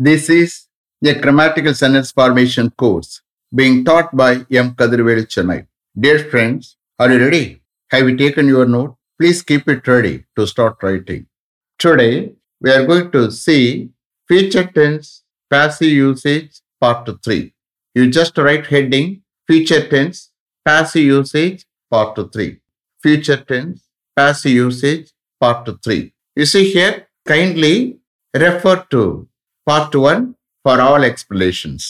[0.00, 0.68] This is
[1.04, 3.20] a grammatical sentence formation course
[3.52, 4.76] being taught by M.
[4.76, 5.66] Kadirvel Chennai.
[5.98, 7.62] Dear friends, are you ready?
[7.90, 8.94] Have you taken your note?
[9.20, 11.26] Please keep it ready to start writing.
[11.80, 13.90] Today, we are going to see
[14.28, 17.52] future tense passive usage part 3.
[17.96, 20.30] You just write heading future tense
[20.64, 22.56] passive usage part 3.
[23.02, 23.82] Future tense
[24.14, 25.10] passive usage
[25.40, 26.14] part 3.
[26.36, 27.98] You see here, kindly
[28.32, 29.26] refer to
[29.68, 30.20] part one
[30.64, 31.82] for all explanations.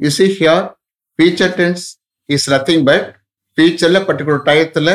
[0.00, 0.64] You see here
[1.18, 1.84] future tense
[2.28, 3.06] is nothing but
[3.58, 4.92] ஃபியூச்சரில் particular டயத்தில்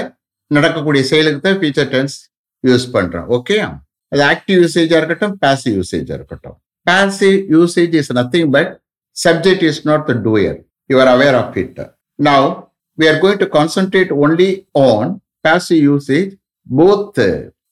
[0.52, 2.16] நடக்கக்கூடிய செயலுக்கு தான் future tense
[2.64, 3.56] use பண்ணுறோம் okay
[4.12, 6.58] அது active யூசேஜாக இருக்கட்டும் passive யூசேஜாக இருக்கட்டும்
[6.88, 8.72] passive usage is nothing but
[9.18, 10.58] subject is not the doer
[10.90, 11.80] you are aware of it
[12.20, 12.46] now
[12.98, 14.50] we are going to concentrate only
[14.88, 15.12] on
[15.48, 16.30] passive usage
[16.68, 17.22] both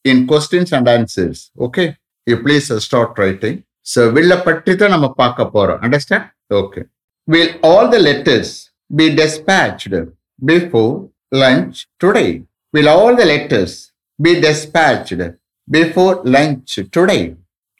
[0.05, 1.85] in questions and answers okay
[2.27, 6.81] you please start writing so வில்ல பற்றி தான் நம்ம பார்க்க போறோம் understand okay
[7.27, 8.53] will all the letters
[8.91, 9.99] be dispatched
[10.41, 10.93] before
[11.35, 12.25] lunch today
[12.73, 13.75] will all the letters
[14.19, 15.27] be dispatched
[15.67, 17.19] before lunch today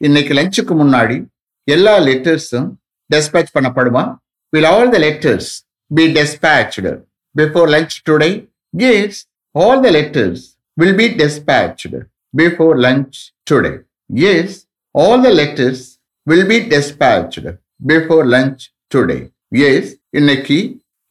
[0.02, 1.18] இன்னைக்கு லஞ்சுக்கு முன்னாடி
[1.68, 2.70] எல்லா லெட்டர்ஸும்
[3.10, 4.04] dispatch பண்ணப்படுமா
[4.54, 5.50] will all the letters
[5.92, 6.92] be dispatched
[7.36, 8.30] before lunch today
[8.74, 9.20] yes
[9.56, 10.44] all the letters
[10.78, 12.00] will be dispatched
[12.34, 13.18] before lunch
[13.52, 13.74] today
[14.28, 14.58] yes
[14.96, 15.84] all the letters
[16.28, 17.46] will be dispatched
[17.86, 19.18] before lunch today
[19.64, 20.58] yes இன்னைக்கு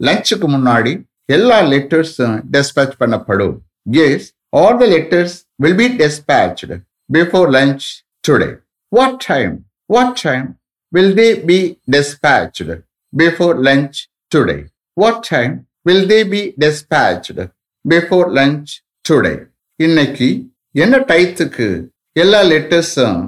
[0.00, 0.92] லஞ்சுக்கு முன்னாடி
[1.28, 3.56] எல்லா லெட்டர்ஸும் dispatch பண்ணப்படும்
[4.04, 6.76] yes all the letters will be dispatched
[7.10, 7.86] before lunch
[8.24, 8.48] today
[8.92, 9.54] what time
[9.90, 10.46] what time
[10.92, 11.58] will they be
[11.94, 12.76] dispatched
[13.12, 13.98] before lunch
[14.32, 14.58] today
[14.96, 15.54] what time
[15.86, 17.44] will they be dispatched
[17.84, 18.72] before lunch
[19.04, 19.34] today
[19.80, 20.28] இன்னைக்கு
[20.74, 21.68] என்ன டைத்துக்கு
[22.16, 23.22] எல்லா லெட்டர்ஸும்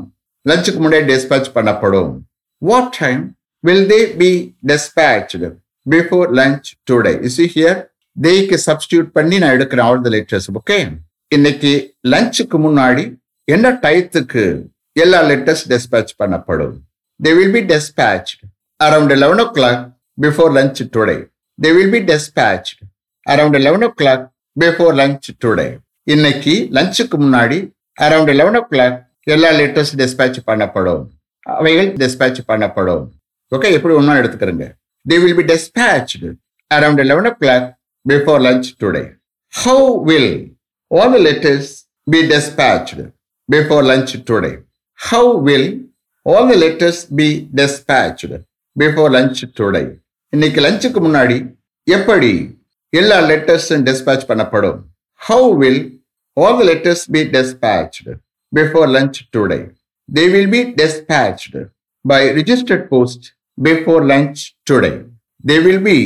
[0.48, 2.20] லஞ்சுக்கு முன்னாடி dispatch பண்ணப்படும்.
[2.58, 5.56] What time will they be dispatched
[5.90, 7.88] before lunch today is here
[8.22, 15.22] தேய்க்கு substitute பண்ணி நான் எடுக்கிறேன் ஆல் த லெட்டர்ஸ் ஓகே இன்னைக்கு லஞ்சுக்கு முன்னாடி என்ன டயத்துக்கு எல்லா
[15.22, 16.74] லெட்டர்ஸ் டிஸ்பேச் பண்ணப்படும்?
[17.22, 18.40] They will be dispatched
[18.84, 21.28] around eleven o'clock before lunch today
[21.62, 22.78] they will be be dispatched
[23.27, 25.78] around 11 o'clock before lunch today.
[26.02, 31.05] இன்னைக்கு லஞ்சுக்கு முன்னாடி அரௌண்ட் லெவன் ஓ கிளாக் எல்லா லெட்டர்ஸ் டிஸ்பேச் பண்ணப்படும்.
[31.42, 33.05] அவைகள் டிஸ்பேட்ச் பண்ணப்படும்.
[33.52, 34.67] ஓகே எப்படி ஒன்றும் எடுத்துக்கிறங்க.
[35.08, 36.29] They will be dispatched
[36.70, 37.67] around eleven o'clock
[38.08, 39.02] before lunch today
[39.52, 40.33] how will
[40.90, 41.70] all the letters
[42.11, 43.05] be dispatched
[43.52, 44.52] before lunch today
[44.98, 45.68] how will
[46.23, 48.39] all the letters be dispatched
[48.79, 49.83] before lunch today
[50.33, 51.36] இன்னைக்கு லஞ்சுக்கு முன்னாடி
[51.86, 52.58] எப்படி
[52.90, 54.79] எல்லா லெட்டர்ஸும் dispatch பண்ணப்படும்?
[55.29, 56.02] How will
[56.33, 58.13] all the letters be dispatched
[58.54, 59.62] before lunch today.
[60.08, 61.54] They will be dispatched
[62.04, 63.20] by registered post
[63.58, 64.94] before lunch today.
[65.44, 65.98] They will be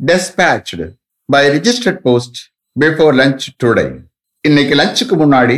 [0.00, 0.80] dispatched
[1.28, 2.34] by registered post
[2.76, 3.84] before lunch today
[4.44, 5.56] இன்னைக்கு லஞ்சுக்கு முன்னாடி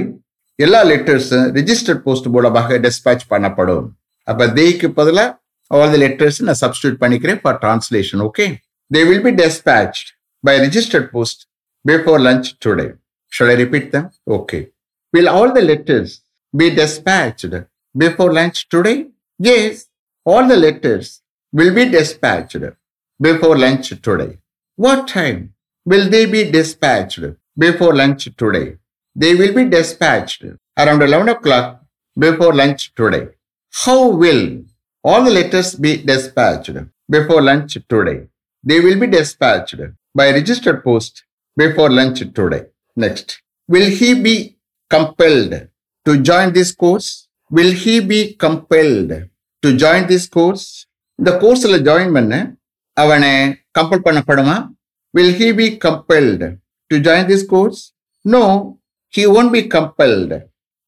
[0.58, 3.84] எல்லா லெட்டர்ஸும் register post மூலமாக dispatch பண்ணப்படும்.
[4.28, 5.36] அப்ப தேய்க்கு பதிலாக
[5.70, 8.46] ஆல் தி லெட்டர்ஸ் நான் சப்ஸ்டியூட் பண்ணிக்கிறேன் for translation okay
[8.90, 10.00] they will be dispatch
[10.44, 11.42] by registered post
[11.84, 12.86] before lunch today
[13.32, 14.60] should I repeat them okay
[15.14, 16.14] will all the letters
[16.56, 17.54] be dispatched
[17.96, 19.06] before lunch today?
[19.38, 19.86] Yes,
[20.24, 22.64] all the letters will be dispatched
[23.20, 24.38] before lunch today.
[24.76, 25.54] What time
[25.84, 27.20] will they be dispatched
[27.56, 28.76] before lunch today?
[29.14, 30.44] They will be dispatched
[30.78, 31.84] around 11 o'clock
[32.18, 33.28] before lunch today.
[33.84, 34.64] How will
[35.04, 36.76] all the letters be dispatched
[37.08, 38.28] before lunch today.
[38.62, 39.80] They will be dispatched
[40.14, 41.24] by registered post
[41.56, 42.66] before lunch today.
[42.96, 44.56] Next, will he be
[44.88, 45.68] compelled
[46.06, 47.08] to join this course?
[47.50, 49.10] Will he be compelled
[49.62, 50.64] to join this course?
[51.18, 52.34] இந்த கோர்ஸ்ல join பண்ண
[52.96, 53.32] அவனை
[53.78, 54.54] compel பண்ணப்படுமா
[55.14, 56.46] will he be compelled
[56.90, 57.80] to join this course
[58.24, 58.42] no
[59.14, 60.38] he won't be compelled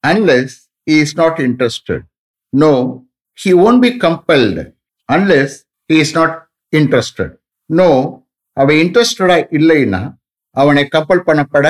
[0.05, 0.55] unless
[0.87, 2.05] he is not interested
[2.53, 2.73] no
[3.39, 4.65] he won't be compelled
[5.09, 5.55] unless
[5.91, 6.37] he is not
[6.73, 7.33] interested
[7.71, 7.89] no
[8.57, 10.03] அவன் இன்ட்ரெஸ்டடா இல்லைன்னா
[10.57, 11.67] அவனை கப்பல் பண்ணப்பட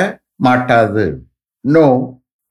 [0.47, 1.06] மாட்டாது
[1.64, 1.87] no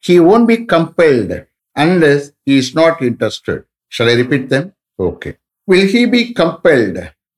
[0.04, 1.32] he won't be compelled
[1.76, 3.64] unless he is not interested.
[3.88, 4.74] Shall I repeat them?
[5.00, 5.38] Okay.
[5.66, 6.98] Will he be compelled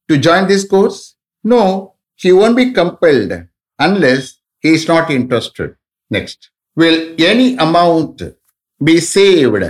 [0.10, 1.16] to join this course?
[1.44, 3.34] No, he won't be compelled
[3.78, 5.76] unless he is not interested.
[6.10, 6.50] Next.
[6.76, 8.22] Will any amount
[8.84, 9.64] be saved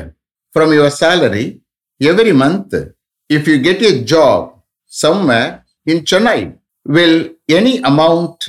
[0.54, 1.60] from your salary
[2.02, 2.74] every month
[3.30, 6.58] if you get a job somewhere in Chennai?
[6.86, 8.48] Will any amount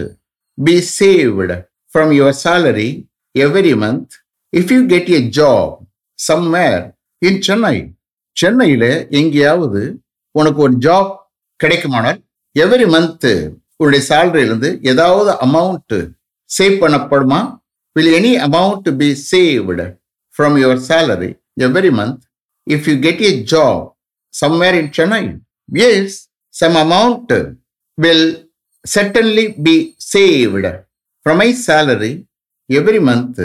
[0.62, 1.52] be saved
[1.88, 4.16] from your salary every month
[4.52, 5.72] if you get a job
[6.19, 6.82] somewhere
[7.22, 7.76] in Chennai
[8.37, 9.82] சென்னையில் எங்கேயாவது
[10.34, 11.12] உனக்கு ஒரு job
[11.60, 12.19] கிடைக்குமானால்
[12.56, 13.32] every month
[13.76, 15.98] உன்னுடைய சேலரியிலிருந்து ஏதாவது amount
[16.50, 17.40] save பண்ணப்படுமா?
[17.96, 19.87] Will any amount be saved
[20.34, 21.31] from your salary
[21.66, 22.22] every month
[22.66, 23.84] if you get a job
[24.34, 25.22] somewhere in Chennai
[25.87, 26.16] yes
[26.54, 27.34] some amount
[27.98, 28.26] will
[28.84, 29.76] certainly be
[30.12, 30.66] saved
[31.26, 32.10] from my salary
[32.70, 33.38] every month.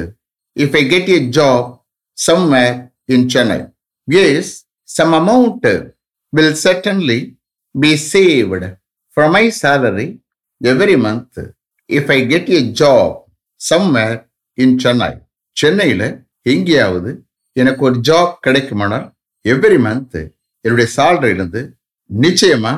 [0.58, 1.80] If I get a job
[2.18, 2.74] somewhere
[3.08, 3.72] in Chennai.
[4.08, 5.64] Yes, some amount
[6.34, 7.36] will certainly
[7.76, 8.64] be saved
[9.18, 10.20] from my salary
[10.62, 11.38] every month
[11.90, 13.10] if I get a job
[13.62, 14.18] somewhere
[14.58, 15.14] in Chennai.
[15.58, 16.06] சென்னையில்
[16.52, 17.12] எங்கேயாவது
[17.56, 19.08] எனக்கு ஒரு job கிடைக்குமானால்
[19.46, 20.20] every month
[20.66, 21.62] என்னுடைய சேலரியிலிருந்து
[22.10, 22.72] நிச்சயமா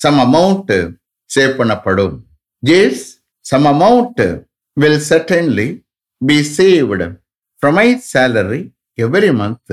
[0.00, 0.70] some amount
[1.30, 2.14] save பண்ணப்படும்
[2.62, 3.04] yes
[3.46, 4.22] some amount
[4.76, 5.66] will certainly
[6.24, 7.02] be saved
[7.60, 9.70] from my salary every month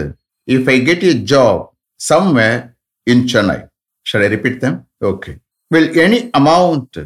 [0.47, 2.75] if I get a job somewhere
[3.05, 3.69] in Chennai.
[4.03, 4.85] Shall I repeat them?
[5.01, 5.39] Okay.
[5.71, 6.97] Will any amount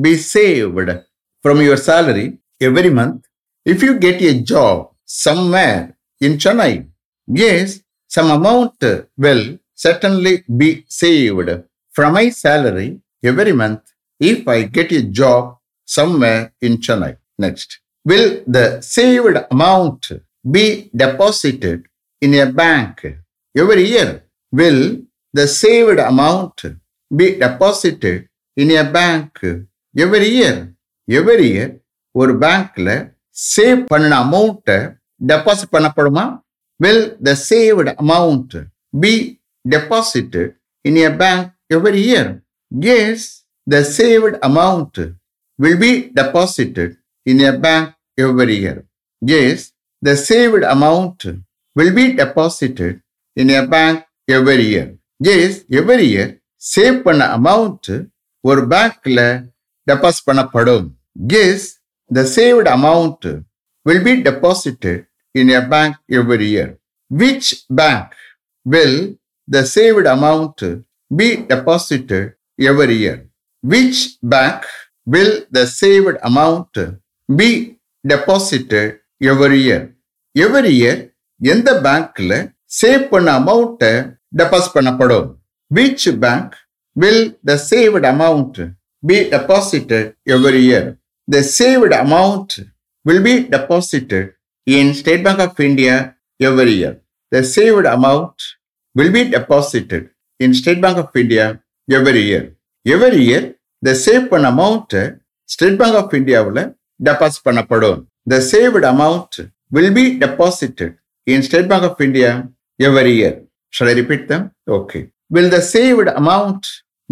[0.00, 0.90] be saved
[1.42, 3.24] from your salary every month
[3.64, 6.88] if you get a job somewhere in Chennai?
[7.26, 8.82] Yes, some amount
[9.16, 11.50] will certainly be saved
[11.92, 13.82] from my salary every month
[14.18, 15.56] if I get a job
[15.86, 17.16] somewhere in Chennai.
[17.38, 17.80] Next.
[18.04, 20.02] Will the saved amount
[20.44, 21.86] be deposited
[22.22, 23.06] in a bank
[23.54, 24.24] every year?
[24.52, 24.80] Will
[25.34, 26.58] the saved amount
[27.10, 29.38] be deposited in a bank
[29.96, 30.56] every year?
[31.08, 31.70] Every year
[32.14, 32.90] ஒரு பேங்க்ல
[33.54, 34.78] save பண்ண அமௌண்ட்டை
[35.30, 36.24] deposit பண்ணப்படுமா
[36.80, 38.56] will the saved amount
[39.02, 39.12] be
[39.64, 40.54] deposited
[40.84, 42.42] in a bank every year.
[42.70, 44.98] Yes, the saved amount
[45.58, 47.87] will be deposited in a bank
[48.17, 48.79] every year.
[49.21, 49.71] Yes,
[50.01, 51.19] the saved amount
[51.75, 53.01] will be deposited
[53.37, 53.97] in a bank
[54.27, 54.87] every year.
[55.19, 56.29] Yes, every year
[56.61, 57.89] save பண்ண amount
[58.43, 59.21] ஒரு பேங்க்ல
[59.87, 60.85] deposit பண்ணப்படும்
[61.41, 61.65] yes
[62.11, 63.27] the saved amount
[63.85, 65.01] will be deposited
[65.41, 66.71] in a bank every year
[67.11, 67.51] which
[67.81, 68.15] bank
[68.65, 68.97] will
[69.47, 70.59] the saved amount
[71.15, 73.29] be deposited every year.
[73.63, 74.65] Which bank
[75.07, 76.77] will the saved amount
[77.30, 77.48] be
[78.04, 78.86] deposited
[79.24, 79.84] every year
[80.36, 81.00] every year
[81.40, 82.32] எந்த பேங்க்ல
[82.76, 83.90] save பண்ண அமௌண்ட்டை
[84.40, 85.28] deposit பண்ணப்படும்
[85.70, 86.54] which bank
[86.96, 88.58] will the saved amount
[89.02, 90.88] be deposited every year
[91.28, 92.54] the saved amount
[93.06, 94.28] will be deposited
[94.66, 95.94] in State Bank of India
[96.40, 96.96] every year
[97.32, 98.42] the saved amount
[98.96, 100.06] will be deposited
[100.40, 101.46] in State Bank of India
[101.88, 102.46] every year
[102.86, 103.46] every year
[103.82, 105.04] the save பண்ண அமௌண்ட்டை
[105.48, 106.62] State Bank of இந்தியாவில்
[107.09, 108.01] deposit பண்ணப்படும்.
[108.33, 109.33] The saved amount
[109.75, 110.91] will be deposited
[111.31, 112.29] in State Bank of India
[112.87, 113.35] every year.
[113.75, 114.43] Shall I repeat them?
[114.67, 115.03] Okay.
[115.35, 116.63] Will the saved amount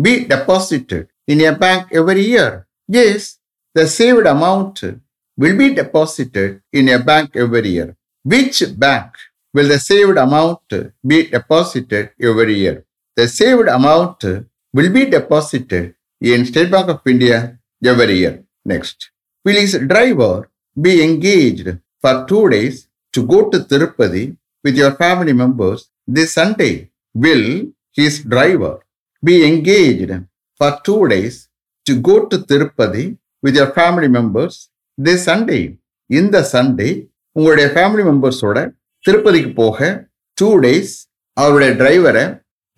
[0.05, 2.51] be deposited in a bank every year?
[2.87, 3.39] Yes,
[3.77, 4.83] the saved amount
[5.41, 7.89] will be deposited in a bank every year.
[8.23, 9.11] Which bank
[9.53, 10.61] will the saved amount
[11.05, 12.85] be deposited every year?
[13.15, 14.23] The saved amount
[14.73, 18.43] will be deposited in State Bank of India every year.
[18.65, 19.11] Next,
[19.48, 20.34] Will his driver
[20.76, 21.68] be engaged
[22.04, 22.76] for two days
[23.14, 24.24] to go to Tirupati
[24.64, 26.72] with your family members this Sunday?
[27.14, 27.46] Will
[27.98, 28.74] his driver
[29.22, 30.12] be engaged
[30.60, 31.36] for two days
[31.86, 33.04] to go to Tirupati
[33.42, 34.54] with your family members
[34.98, 35.62] this Sunday?
[36.10, 36.90] இந்த Sunday
[37.36, 38.58] உங்களுடைய family மெம்பர்ஸோட
[39.04, 39.78] திருப்பதிக்கு போக
[40.38, 40.92] two days
[41.36, 42.22] அவருடைய டிரைவரை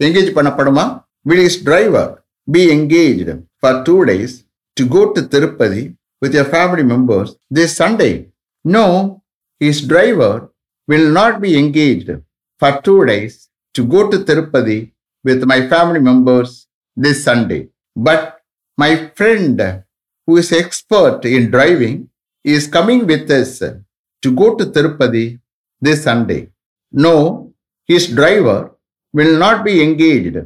[0.01, 0.85] engage பண்ணப்படுமா
[1.27, 2.11] will is driver
[2.49, 4.35] be engaged for two days
[4.77, 5.83] to go to Tirupati
[6.21, 8.29] with your family members this Sunday.
[8.65, 9.23] No,
[9.59, 10.53] his driver
[10.87, 12.11] will not be engaged
[12.59, 14.93] for two days to go to Tirupati
[15.25, 17.69] with my family members this Sunday.
[17.97, 18.41] But
[18.77, 19.85] my friend
[20.27, 22.09] who is expert in driving
[22.45, 25.39] is coming with us to go to Tirupati
[25.81, 26.49] this Sunday.
[26.93, 27.53] No,
[27.87, 28.73] his driver
[29.13, 30.37] will not be engaged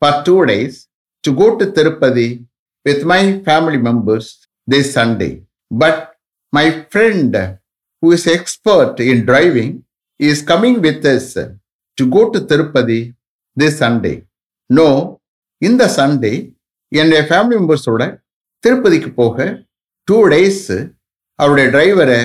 [0.00, 0.88] for two days
[1.22, 2.44] to go to Tirupati
[2.84, 5.32] with my family members this Sunday.
[5.70, 5.96] But
[6.52, 7.34] my friend
[8.02, 9.84] who is expert in driving
[10.20, 11.26] is coming with us
[11.98, 13.00] to go to Tirupati
[13.56, 14.16] this Sunday.
[14.70, 14.88] No,
[15.62, 16.32] இந்த Sunday
[16.92, 18.02] என்னுடைய family மெம்பர்ஸோட
[18.64, 19.36] திருப்பதிக்கு போக
[20.08, 20.64] two days
[21.38, 22.20] அவருடைய டிரைவரை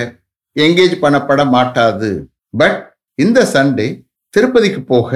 [0.56, 2.10] engage பண்ணப்பட மாட்டாது
[2.54, 2.78] but
[3.18, 3.86] இந்த சண்டே
[4.34, 5.10] திருப்பதிக்கு போக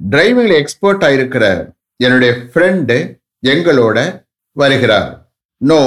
[0.00, 1.44] டிரைவிங்ல எக்ஸ்பர்ட் ஆயிருக்கிற
[2.00, 2.96] என்னுடைய ஃப்ரெண்டு
[3.42, 3.98] எங்களோட
[4.56, 5.10] வருகிறார்
[5.60, 5.80] no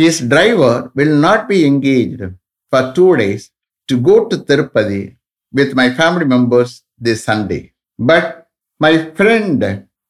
[0.00, 2.22] his driver will not be engaged
[2.70, 3.50] for two days
[3.88, 5.16] to go to Tirupati
[5.58, 7.72] with my family members this Sunday.
[8.10, 8.46] But
[8.78, 9.60] my friend,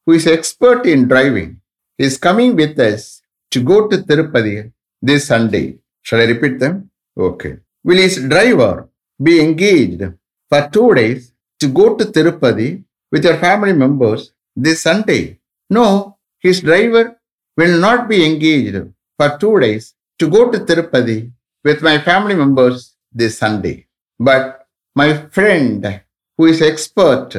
[0.05, 1.61] who is expert in driving,
[1.97, 5.79] is coming with us to go to Tirupati this Sunday.
[6.03, 6.91] Shall I repeat them?
[7.17, 7.57] Okay.
[7.83, 8.89] Will his driver
[9.27, 10.03] be engaged
[10.49, 15.39] for two days to go to Tirupati with your family members this Sunday?
[15.67, 17.19] No, his driver
[17.57, 18.77] will not be engaged
[19.19, 19.85] for two days
[20.19, 21.19] to go to Tirupati
[21.67, 23.77] with my family members this Sunday.
[24.17, 26.01] But my friend,
[26.37, 27.31] who is expert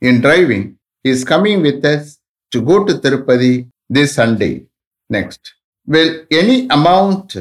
[0.00, 2.18] in driving, is coming with us
[2.52, 4.54] to go to Tirupati this Sunday.
[5.10, 5.40] Next.
[5.86, 7.36] Will any amount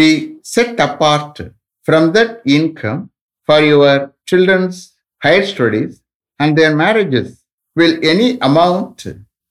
[0.00, 1.40] be set apart
[1.82, 3.10] from that income
[3.46, 6.02] for your children's higher studies
[6.38, 7.42] and their marriages?
[7.74, 9.06] Will any amount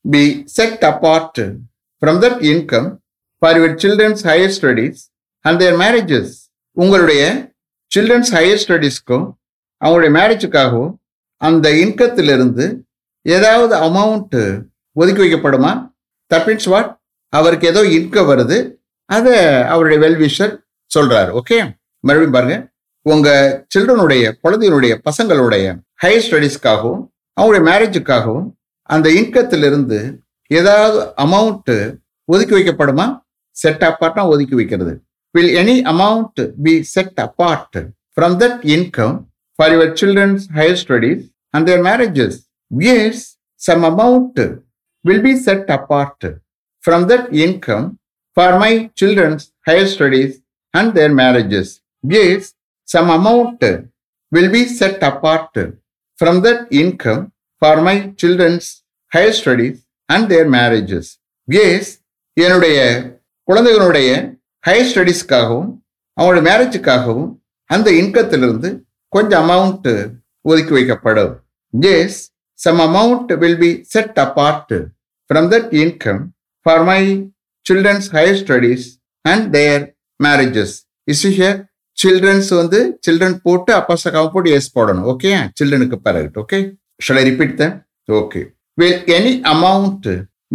[0.10, 1.36] be set apart
[2.02, 3.02] from that income
[3.42, 5.02] for your children's higher studies
[5.46, 6.34] and their marriages
[6.78, 7.22] உங்களுடைய
[7.96, 9.26] children's higher ஸ்டடீஸ்க்கும்
[9.82, 10.94] அவங்களுடைய மேரேஜுக்காகவும்
[11.42, 12.66] அந்த இன்கத்திலிருந்து
[13.22, 14.42] ஏதாவது amount
[14.92, 15.72] ஒதுக்கி வைக்கப்படுமா?
[16.32, 16.90] That means what
[17.34, 18.58] அவருக்கு ஏதோ income வருது.
[19.06, 19.36] அதை
[19.74, 20.54] அவருடைய வெல்விஷர்
[20.92, 21.58] சொல்கிறார் ஓகே
[22.04, 22.58] மறுபடியும் பாருங்க.
[23.02, 25.66] உங்கள் சில்ட்ரனுடைய குழந்தையினுடைய பசங்களுடைய
[26.04, 27.04] ஹையர் ஸ்டடீஸ்க்காகவும்
[27.38, 28.48] அவங்களுடைய மேரேஜுக்காகவும்
[28.90, 30.00] அந்த இன்கத்திலிருந்து
[30.52, 31.78] ஏதாவது அமௌண்ட்டு
[32.26, 33.06] ஒதுக்கி வைக்கப்படுமா?
[33.57, 34.95] செட் அப்பார்ட்னா ஒதுக்கி வைக்கிறது
[35.35, 37.79] will any amount be set apart
[38.17, 39.17] from that income
[39.59, 41.23] for your children's higher studies
[41.55, 42.39] and their marriages
[42.97, 43.25] yes
[43.61, 44.43] some amount
[45.05, 46.21] will be set apart
[46.85, 47.99] from that income
[48.37, 50.41] for my children's higher studies
[50.75, 51.81] and their marriages.
[52.05, 52.55] Yes,
[52.89, 53.63] some amount
[54.33, 55.55] will be set apart
[56.19, 59.77] from that income for my children's higher studies
[60.09, 61.07] and their marriages.
[61.49, 61.85] Yes,
[62.37, 62.79] என்னுடைய
[63.48, 64.10] குழந்தைகளுடைய
[64.68, 65.70] higher ஸ்டடீஸ்க்காகவும்
[66.18, 67.30] அவங்களுடைய மேரேஜுக்காகவும்
[67.70, 68.70] அந்த இன்கத்திலிருந்து
[69.14, 69.92] கொஞ்சம் amount
[70.50, 71.34] ஒதுக்கி வைக்கப்படும்.
[71.94, 72.18] As
[72.60, 74.76] some amount will be set apart
[75.30, 76.22] from that income
[76.66, 77.02] for my
[77.66, 78.86] children's higher studies
[79.26, 79.84] and their
[80.20, 80.76] marriages
[81.14, 81.58] is here
[81.98, 85.06] children's வந்து children போட்டு அப்பசக்காம போட்டு எஸ் போடணும்.
[85.14, 86.60] ஓகே சில்ட்ரனுக்கு பிறகு okay
[87.06, 87.76] shall I repeat then
[88.20, 88.42] okay
[88.82, 90.10] will any amount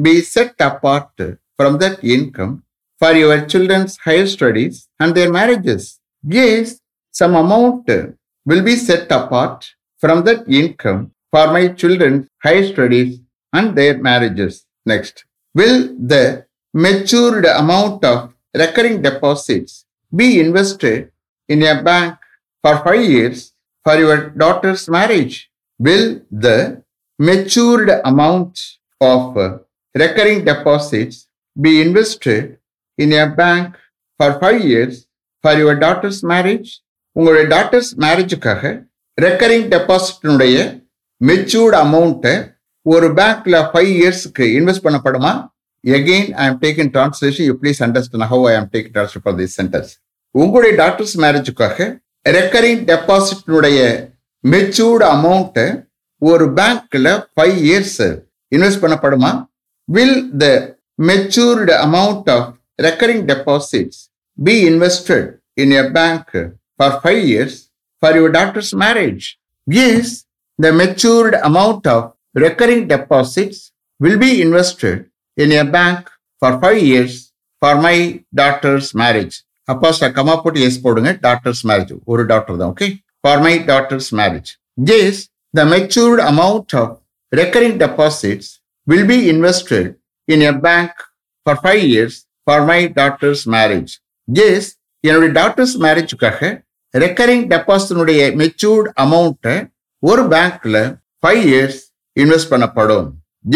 [0.04, 1.25] be set apart
[1.56, 2.54] from that income
[3.02, 5.99] for your children's higher studies and their marriages.
[6.23, 6.78] Yes,
[7.11, 7.88] some amount
[8.49, 9.68] will be set apart
[9.99, 13.18] from that income for my children's higher studies
[13.52, 14.64] and their marriages.
[14.87, 21.11] Next, will the matured amount of recurring deposits be invested
[21.49, 22.18] in a bank
[22.62, 25.50] for five years for your daughter's marriage?
[25.80, 26.85] Will the
[27.18, 28.61] matured amount
[29.00, 29.37] of
[29.92, 31.26] recurring deposits
[31.61, 32.59] be invested
[32.99, 33.76] in a bank
[34.20, 35.06] for five years
[35.44, 36.70] for your daughter's marriage?
[37.16, 38.62] உங்களுடைய daughter's மேரேஜுக்காக
[39.18, 40.56] recurring டெபாசிட்டினுடைய
[41.20, 42.34] matured அமௌண்ட்டை
[42.87, 45.32] ஒரு பேங்க்ல five இயர்ஸ்க்கு invest பண்ணப்படுமா?
[45.84, 49.54] Again I am taking translation you please understand how I am taking transfer for this
[49.61, 49.92] sentence
[50.34, 51.88] உங்களுடைய daughter's மேரேஜுக்காக
[52.37, 53.78] recurring டெபாசிட்னுடைய
[54.44, 55.66] மெச்சூர்டு அமௌண்ட்டை
[56.18, 58.00] ஒரு பேங்க்ல five years
[58.56, 59.32] invest பண்ணப்படுமா?
[59.88, 60.46] Will the
[61.11, 64.00] matured amount of Recurring deposits
[64.38, 65.27] be invested
[65.63, 66.31] in a bank
[66.79, 67.57] for five years
[68.03, 69.25] for your daughter's marriage
[69.67, 70.13] yes
[70.59, 72.01] the matured amount of
[72.36, 73.57] recurring deposits
[74.00, 74.97] will be invested
[75.38, 76.09] in a bank
[76.41, 77.13] for five years
[77.62, 77.97] for my
[78.33, 79.36] daughter's marriage.
[79.67, 82.88] அப்பா comma போட்டு S போடுங்க doctors marriage ஒரு doctor தான் okay
[83.24, 84.50] for my doctor's marriage
[84.97, 85.19] as
[85.53, 86.93] the matured amount of
[87.31, 88.50] recurring deposits
[88.88, 89.89] will be invested
[90.27, 90.97] in a bank
[91.45, 93.92] for five years for my daughter's marriage
[94.28, 94.68] yes
[95.04, 96.50] என்னுடைய doctors மேரேஜுக்காக
[96.94, 99.56] recurring டெபாசிட்னுடைய matured அமௌண்ட்டை
[100.02, 100.78] ஒரு பேங்க்ல
[101.22, 101.80] five years
[102.16, 103.06] invest பண்ணப்படும்.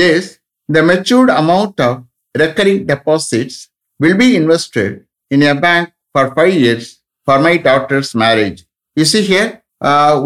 [0.09, 0.31] Yes
[0.69, 2.01] the matured amount of
[2.35, 3.59] recurring deposits
[4.01, 4.95] will be invested
[5.31, 6.89] in a bank for five years
[7.29, 8.59] for my daughter's marriage
[8.97, 9.51] is here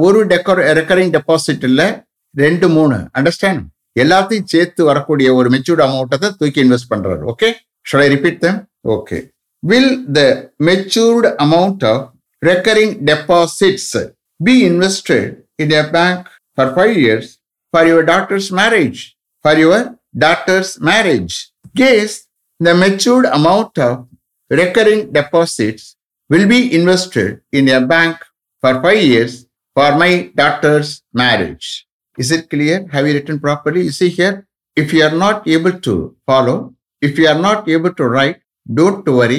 [0.06, 1.88] ஒரு டெக்கர் recurring deposit இல்லை
[2.34, 2.96] ரெண்டு மூணு.
[3.18, 3.62] அண்டர்ஸ்டாண்ட்
[4.02, 7.22] எல்லாத்தையும் சேர்த்து வரக்கூடிய ஒரு மெச்சூர்ட் அமௌண்ட்டை தான் தூக்கி இன்வெஸ்ட் பண்றாரு.
[7.32, 7.48] Okay
[7.82, 8.66] Shall I repeat them?
[8.84, 9.30] Okay.
[9.62, 13.94] Will the matured amount of recurring deposits
[14.42, 17.38] be invested in a bank for five years
[17.72, 19.16] for your daughter's marriage?
[19.42, 21.50] For your daughter's marriage.
[21.74, 22.26] Yes,
[22.58, 24.08] the matured amount of
[24.48, 25.96] recurring deposits
[26.28, 28.16] will be invested in a bank
[28.60, 31.86] for five years for my daughter's marriage.
[32.18, 32.86] Is it clear?
[32.92, 33.82] Have you written properly?
[33.82, 34.46] You see here,
[34.76, 38.98] if you are not able to follow, if you are not able to write don't
[39.06, 39.34] to cell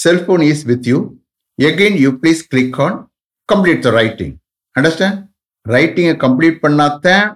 [0.00, 0.98] cellphone is with you
[1.58, 2.96] Again, you please click on
[3.48, 4.34] complete the writing
[4.76, 5.18] understand
[5.66, 7.26] ரைட்டிங்கை complete பண்ணாதான்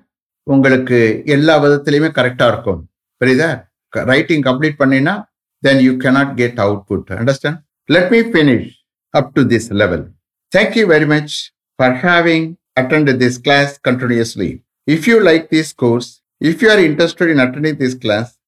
[0.46, 2.80] உங்களுக்கு எல்லா விதத்துலையுமே கரெக்டாக இருக்கும்
[3.20, 3.50] புரியுதா
[3.92, 5.14] writing complete பண்ணினா
[5.62, 6.58] then you cannot get
[6.88, 8.68] output understand let me finish
[9.14, 10.04] up to this level
[10.52, 11.34] thank you very much
[11.78, 14.50] for having attend this class continuously
[14.88, 18.30] if you like this course if you are interested in attending this class